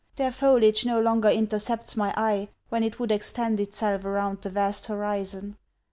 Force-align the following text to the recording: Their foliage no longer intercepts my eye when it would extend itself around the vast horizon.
Their 0.15 0.31
foliage 0.31 0.83
no 0.83 0.99
longer 0.99 1.29
intercepts 1.29 1.95
my 1.95 2.11
eye 2.17 2.49
when 2.69 2.81
it 2.81 2.99
would 2.99 3.11
extend 3.11 3.59
itself 3.59 4.03
around 4.03 4.41
the 4.41 4.49
vast 4.49 4.87
horizon. 4.87 5.57